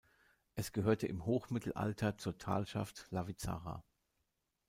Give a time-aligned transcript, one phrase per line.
[0.55, 3.83] Es gehörte im Hochmittelalter zur Talschaft Lavizzara.